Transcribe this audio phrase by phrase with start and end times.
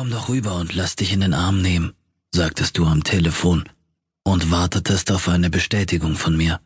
[0.00, 1.92] Komm doch rüber und lass dich in den Arm nehmen,
[2.34, 3.68] sagtest du am Telefon
[4.24, 6.58] und wartetest auf eine Bestätigung von mir.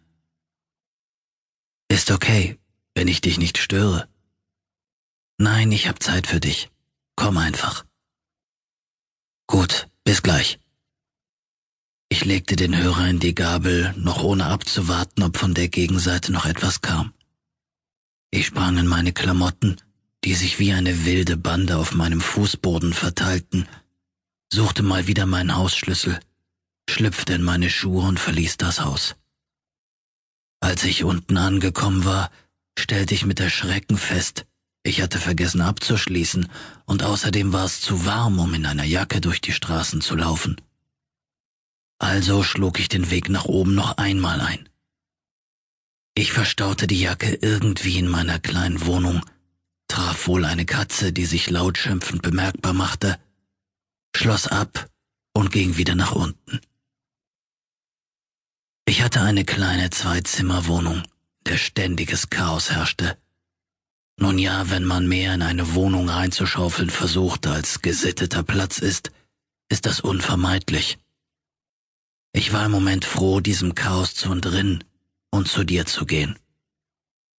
[1.88, 2.60] Ist okay,
[2.94, 4.08] wenn ich dich nicht störe.
[5.36, 6.70] Nein, ich hab Zeit für dich.
[7.16, 7.84] Komm einfach.
[9.48, 10.60] Gut, bis gleich.
[12.10, 16.46] Ich legte den Hörer in die Gabel, noch ohne abzuwarten, ob von der Gegenseite noch
[16.46, 17.12] etwas kam.
[18.30, 19.80] Ich sprang in meine Klamotten,
[20.24, 23.68] die sich wie eine wilde Bande auf meinem Fußboden verteilten,
[24.50, 26.18] suchte mal wieder meinen Hausschlüssel,
[26.88, 29.16] schlüpfte in meine Schuhe und verließ das Haus.
[30.60, 32.30] Als ich unten angekommen war,
[32.78, 34.46] stellte ich mit Erschrecken fest,
[34.82, 36.48] ich hatte vergessen abzuschließen,
[36.86, 40.56] und außerdem war es zu warm, um in einer Jacke durch die Straßen zu laufen.
[41.98, 44.68] Also schlug ich den Weg nach oben noch einmal ein.
[46.14, 49.22] Ich verstaute die Jacke irgendwie in meiner kleinen Wohnung,
[49.88, 53.18] traf wohl eine Katze, die sich laut schimpfend bemerkbar machte,
[54.16, 54.88] schloss ab
[55.32, 56.60] und ging wieder nach unten.
[58.86, 61.02] Ich hatte eine kleine Zweizimmerwohnung,
[61.46, 63.16] der ständiges Chaos herrschte.
[64.16, 69.10] Nun ja, wenn man mehr in eine Wohnung reinzuschaufeln versucht, als gesitteter Platz ist,
[69.68, 70.98] ist das unvermeidlich.
[72.32, 74.84] Ich war im Moment froh, diesem Chaos zu entrinnen
[75.30, 76.38] und zu dir zu gehen.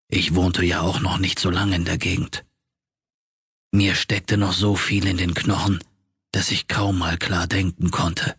[0.07, 2.45] Ich wohnte ja auch noch nicht so lange in der Gegend.
[3.71, 5.83] Mir steckte noch so viel in den Knochen,
[6.31, 8.35] dass ich kaum mal klar denken konnte.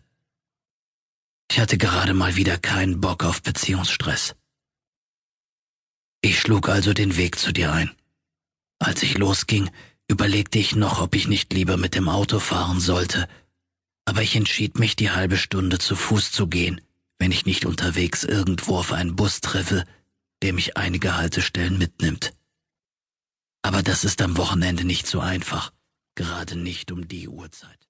[1.51, 4.35] Ich hatte gerade mal wieder keinen Bock auf Beziehungsstress.
[6.21, 7.91] Ich schlug also den Weg zu dir ein.
[8.79, 9.69] Als ich losging,
[10.07, 13.27] überlegte ich noch, ob ich nicht lieber mit dem Auto fahren sollte,
[14.05, 16.81] aber ich entschied mich, die halbe Stunde zu Fuß zu gehen,
[17.19, 19.83] wenn ich nicht unterwegs irgendwo auf einen Bus treffe,
[20.43, 22.33] der mich einige Haltestellen mitnimmt.
[23.61, 25.73] Aber das ist am Wochenende nicht so einfach,
[26.15, 27.79] gerade nicht um die Uhrzeit.